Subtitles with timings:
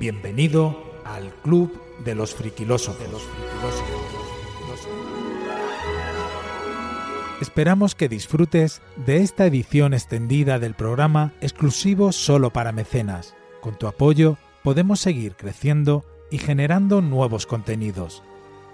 [0.00, 3.22] Bienvenido al Club de los Friquilósofos.
[7.42, 13.34] Esperamos que disfrutes de esta edición extendida del programa exclusivo solo para mecenas.
[13.60, 18.22] Con tu apoyo podemos seguir creciendo y generando nuevos contenidos.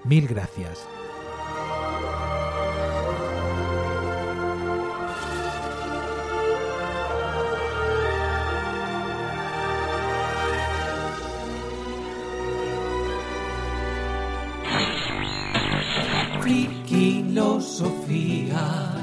[0.04, 0.86] Mil gracias.
[16.46, 18.94] Friquilosofía,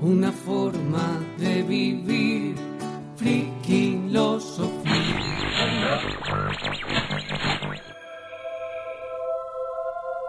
[0.00, 2.56] una forma de vivir.
[3.14, 4.90] Friquilosofía.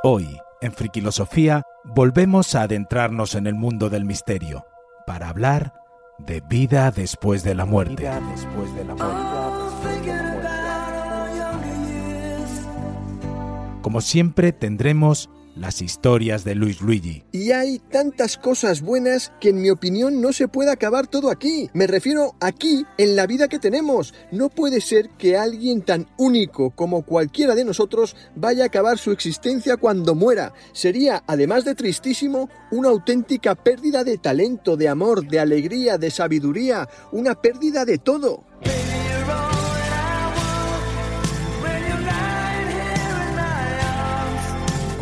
[0.03, 4.67] Hoy, en Friquilosofía, volvemos a adentrarnos en el mundo del misterio
[5.07, 5.73] para hablar
[6.19, 8.03] de vida después de la muerte.
[8.03, 9.19] Vida después de la muerte.
[13.81, 17.23] Como siempre, tendremos las historias de Luis Luigi.
[17.31, 21.69] Y hay tantas cosas buenas que en mi opinión no se puede acabar todo aquí.
[21.73, 24.13] Me refiero aquí, en la vida que tenemos.
[24.31, 29.11] No puede ser que alguien tan único como cualquiera de nosotros vaya a acabar su
[29.11, 30.53] existencia cuando muera.
[30.73, 36.87] Sería, además de tristísimo, una auténtica pérdida de talento, de amor, de alegría, de sabiduría,
[37.11, 38.43] una pérdida de todo.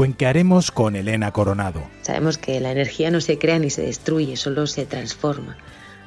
[0.03, 1.81] Cuenquearemos con Elena Coronado.
[2.01, 5.55] Sabemos que la energía no se crea ni se destruye, solo se transforma.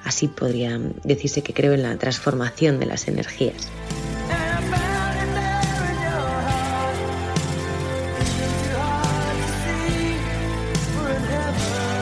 [0.05, 3.71] Así podría decirse que creo en la transformación de las energías.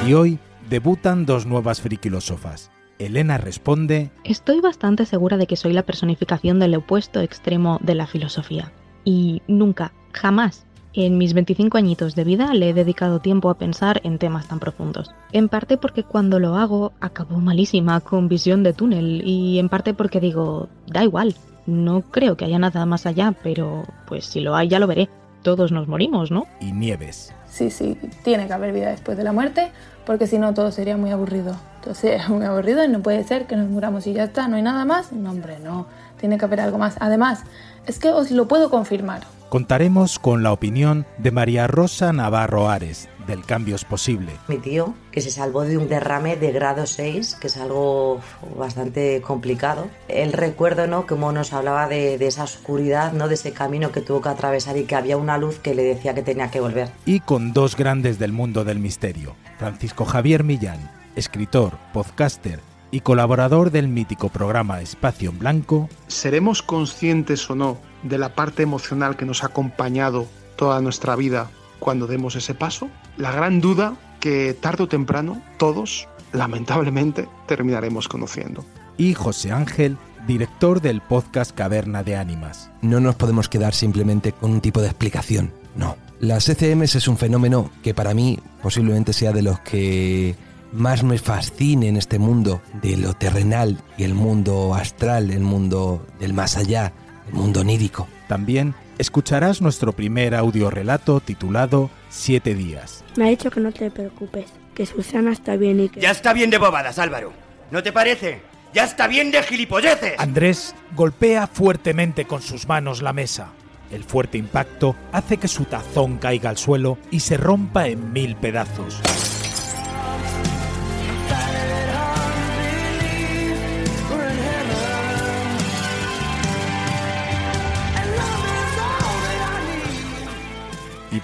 [0.05, 2.73] Y hoy debutan dos nuevas friquilósofas.
[2.99, 4.11] Elena responde...
[4.25, 8.73] Estoy bastante segura de que soy la personificación del opuesto extremo de la filosofía.
[9.05, 14.01] Y nunca, jamás en mis 25 añitos de vida le he dedicado tiempo a pensar
[14.05, 15.13] en temas tan profundos.
[15.33, 19.95] En parte porque cuando lo hago acabo malísima con visión de túnel y en parte
[19.95, 21.35] porque digo, da igual,
[21.67, 25.09] no creo que haya nada más allá, pero pues si lo hay ya lo veré.
[25.43, 26.47] Todos nos morimos, ¿no?
[26.59, 27.35] Y Nieves.
[27.47, 29.73] Sí, sí, tiene que haber vida después de la muerte,
[30.07, 31.55] porque si no todo sería muy aburrido.
[31.77, 34.57] Entonces es muy aburrido y no puede ser que nos muramos y ya está, no
[34.57, 35.13] hay nada más.
[35.13, 35.87] No, hombre, no,
[36.19, 36.97] tiene que haber algo más.
[37.01, 37.43] Además,
[37.87, 39.23] es que os lo puedo confirmar
[39.55, 44.33] contaremos con la opinión de María Rosa Navarro Ares, del Cambio es Posible.
[44.49, 48.19] Mi tío, que se salvó de un derrame de grado 6, que es algo
[48.59, 49.87] bastante complicado.
[50.09, 51.07] El recuerdo, ¿no?
[51.07, 53.29] Como nos hablaba de, de, esa oscuridad, ¿no?
[53.29, 56.15] De ese camino que tuvo que atravesar y que había una luz que le decía
[56.15, 56.91] que tenía que volver.
[57.07, 59.37] Y con dos grandes del mundo del misterio.
[59.61, 65.89] Francisco Javier Millán, escritor, podcaster y colaborador del mítico programa Espacio en Blanco.
[66.07, 71.51] ¿Seremos conscientes o no de la parte emocional que nos ha acompañado toda nuestra vida
[71.81, 72.89] cuando demos ese paso?
[73.17, 78.65] La gran duda que tarde o temprano todos, lamentablemente, terminaremos conociendo.
[78.97, 82.71] Y José Ángel, director del podcast Caverna de Ánimas.
[82.81, 85.97] No nos podemos quedar simplemente con un tipo de explicación, no.
[86.21, 90.37] Las ECMs es un fenómeno que para mí posiblemente sea de los que
[90.75, 96.05] más me fascine en este mundo de lo terrenal y el mundo astral, el mundo
[96.19, 96.93] del más allá,
[97.29, 98.09] el mundo onírico.
[98.29, 103.05] También escucharás nuestro primer audio relato titulado Siete días.
[103.17, 106.01] Me ha dicho que no te preocupes, que Susana está bien y que...
[106.01, 107.33] Ya está bien de bobadas, Álvaro.
[107.71, 108.43] ¿No te parece?
[108.73, 110.15] ¡Ya está bien de gilipolleces!
[110.19, 113.53] Andrés golpea fuertemente con sus manos la mesa.
[113.93, 118.35] El fuerte impacto hace que su tazón caiga al suelo y se rompa en mil
[118.35, 119.01] pedazos.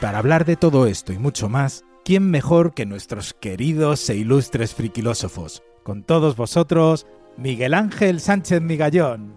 [0.01, 4.75] Para hablar de todo esto y mucho más, ¿quién mejor que nuestros queridos e ilustres
[4.75, 5.63] friquilósofos?
[5.83, 7.07] Con todos vosotros,
[7.37, 9.35] Miguel Ángel Sánchez Migallón.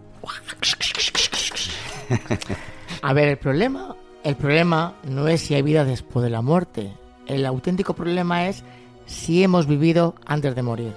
[3.02, 6.94] A ver, el problema, el problema no es si hay vida después de la muerte.
[7.28, 8.64] El auténtico problema es
[9.06, 10.94] si hemos vivido antes de morir.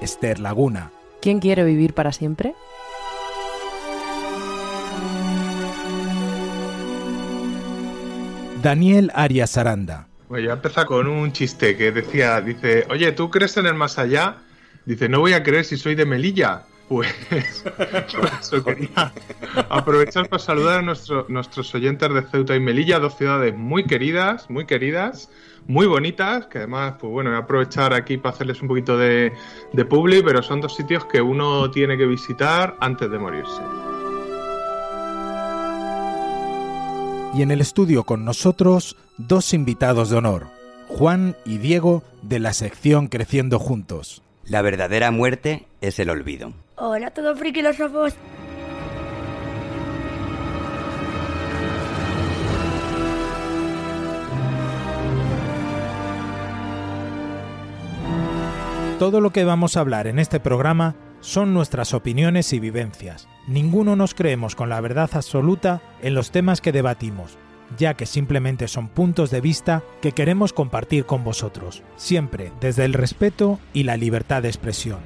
[0.00, 2.54] Esther Laguna, ¿Quién quiere vivir para siempre?
[8.62, 10.08] Daniel Arias Aranda.
[10.28, 13.98] Bueno, yo empezar con un chiste que decía, dice, oye, ¿tú crees en el más
[13.98, 14.38] allá?
[14.84, 16.64] Dice, no voy a creer si soy de Melilla.
[16.88, 17.64] Pues,
[18.40, 19.12] eso quería
[19.68, 24.64] aprovechar para saludar a nuestros oyentes de Ceuta y Melilla, dos ciudades muy queridas, muy
[24.64, 25.30] queridas,
[25.66, 29.34] muy bonitas, que además, pues bueno, voy a aprovechar aquí para hacerles un poquito de,
[29.74, 33.60] de publi, pero son dos sitios que uno tiene que visitar antes de morirse.
[37.34, 40.46] Y en el estudio con nosotros, dos invitados de honor,
[40.88, 44.22] Juan y Diego de la sección Creciendo Juntos.
[44.48, 46.54] La verdadera muerte es el olvido.
[46.76, 48.14] Hola a todos frikilósofos.
[58.98, 63.28] Todo lo que vamos a hablar en este programa son nuestras opiniones y vivencias.
[63.46, 67.38] Ninguno nos creemos con la verdad absoluta en los temas que debatimos,
[67.76, 72.94] ya que simplemente son puntos de vista que queremos compartir con vosotros, siempre desde el
[72.94, 74.98] respeto y la libertad de expresión.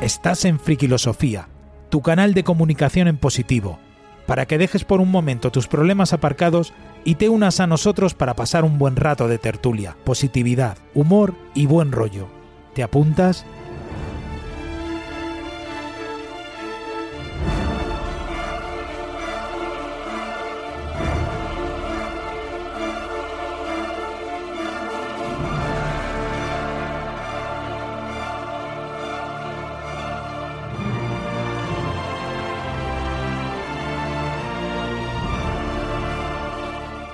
[0.00, 1.48] Estás en Frikilosofía,
[1.88, 3.78] tu canal de comunicación en positivo
[4.26, 6.72] para que dejes por un momento tus problemas aparcados
[7.04, 11.66] y te unas a nosotros para pasar un buen rato de tertulia, positividad, humor y
[11.66, 12.28] buen rollo.
[12.74, 13.44] ¿Te apuntas?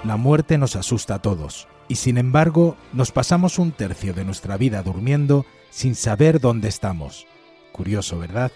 [0.05, 4.56] La muerte nos asusta a todos, y sin embargo nos pasamos un tercio de nuestra
[4.56, 7.26] vida durmiendo sin saber dónde estamos.
[7.73, 8.50] Curioso, ¿verdad?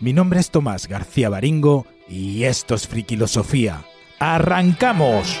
[0.00, 3.84] Mi nombre es Tomás García Baringo y esto es Frikilosofía.
[4.18, 5.40] ¡Arrancamos!